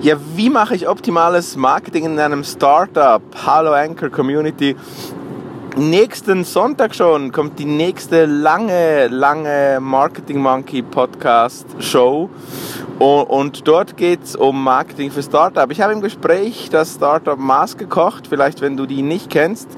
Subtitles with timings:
[0.00, 3.20] Ja, wie mache ich optimales Marketing in einem Startup?
[3.44, 4.76] Hallo Anchor Community.
[5.76, 12.30] Nächsten Sonntag schon kommt die nächste lange, lange Marketing Monkey Podcast Show.
[13.00, 15.68] Und dort geht es um Marketing für Startup.
[15.68, 18.28] Ich habe im Gespräch das Startup Maß gekocht.
[18.28, 19.68] Vielleicht, wenn du die nicht kennst,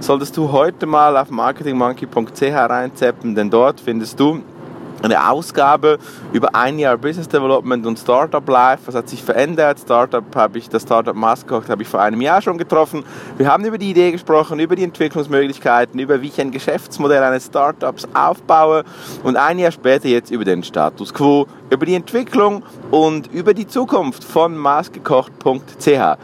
[0.00, 4.42] solltest du heute mal auf marketingmonkey.ch reinzeppen, denn dort findest du
[5.02, 5.98] eine Ausgabe
[6.32, 8.82] über ein Jahr Business Development und Startup Life.
[8.86, 9.78] Was hat sich verändert?
[9.80, 13.04] Startup habe ich, das Startup Maskocht habe ich vor einem Jahr schon getroffen.
[13.36, 17.46] Wir haben über die Idee gesprochen, über die Entwicklungsmöglichkeiten, über wie ich ein Geschäftsmodell eines
[17.46, 18.84] Startups aufbaue
[19.22, 23.66] und ein Jahr später jetzt über den Status Quo, über die Entwicklung und über die
[23.66, 26.18] Zukunft von maßgekocht.ch.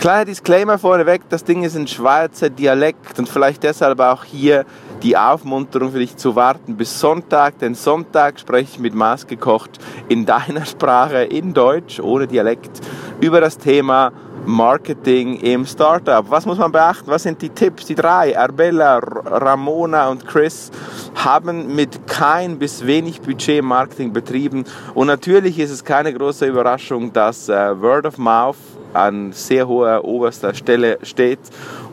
[0.00, 4.64] Kleiner Disclaimer vorneweg, das Ding ist ein Schweizer Dialekt und vielleicht deshalb auch hier
[5.02, 9.78] die Aufmunterung für dich zu warten bis Sonntag, denn Sonntag spreche ich mit Maß gekocht
[10.08, 12.80] in deiner Sprache, in Deutsch, ohne Dialekt,
[13.20, 14.12] über das Thema
[14.46, 16.24] Marketing im Startup.
[16.30, 17.10] Was muss man beachten?
[17.10, 17.86] Was sind die Tipps?
[17.86, 20.70] Die drei, Arbella, Ramona und Chris,
[21.14, 24.64] haben mit kein bis wenig Budget Marketing betrieben.
[24.94, 28.56] Und natürlich ist es keine große Überraschung, dass äh, Word of Mouth
[28.94, 31.40] an sehr hoher oberster Stelle steht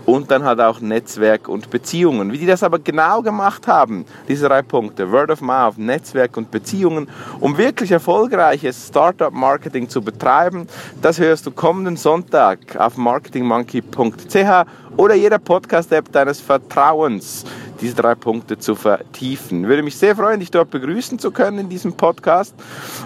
[0.05, 2.31] und dann hat auch Netzwerk und Beziehungen.
[2.31, 6.51] Wie die das aber genau gemacht haben, diese drei Punkte, Word of Mouth, Netzwerk und
[6.51, 7.07] Beziehungen,
[7.39, 10.67] um wirklich erfolgreiches Startup-Marketing zu betreiben,
[11.01, 14.65] das hörst du kommenden Sonntag auf marketingmonkey.ch
[14.97, 17.43] oder jeder Podcast-App deines Vertrauens
[17.81, 19.67] diese drei Punkte zu vertiefen.
[19.67, 22.55] Würde mich sehr freuen, dich dort begrüßen zu können in diesem Podcast.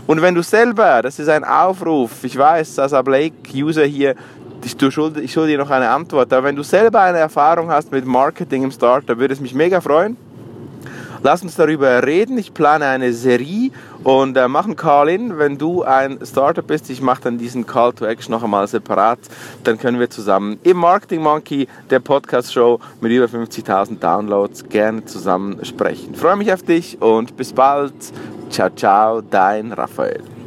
[0.05, 4.15] Und wenn du selber, das ist ein Aufruf, ich weiß, als Blake-User hier,
[4.63, 6.31] ich, du schuld, ich schulde dir noch eine Antwort.
[6.33, 9.81] Aber wenn du selber eine Erfahrung hast mit Marketing im Startup, würde es mich mega
[9.81, 10.17] freuen.
[11.21, 12.37] Lass uns darüber reden.
[12.37, 13.71] Ich plane eine Serie
[14.03, 15.37] und äh, machen Call-in.
[15.37, 19.19] Wenn du ein Startup bist, ich mache dann diesen Call to Action noch einmal separat.
[19.65, 25.63] Dann können wir zusammen im Marketing Monkey, der Podcast-Show mit über 50.000 Downloads, gerne zusammen
[25.65, 26.15] sprechen.
[26.15, 27.93] Freue mich auf dich und bis bald.
[28.49, 30.38] Ciao, ciao, dein Raphael.